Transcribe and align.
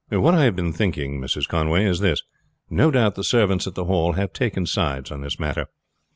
"What 0.09 0.33
I 0.33 0.45
have 0.45 0.55
been 0.55 0.73
thinking, 0.73 1.21
Mrs. 1.21 1.47
Conway 1.47 1.85
is 1.85 1.99
this. 1.99 2.23
No 2.71 2.89
doubt 2.89 3.13
the 3.13 3.23
servants 3.23 3.67
at 3.67 3.75
the 3.75 3.85
Hall 3.85 4.13
have 4.13 4.33
taken 4.33 4.65
sides 4.65 5.11
on 5.11 5.21
this 5.21 5.39
matter. 5.39 5.67